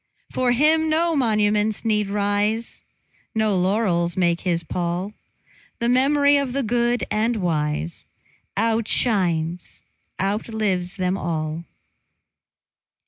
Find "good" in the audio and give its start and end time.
6.63-7.03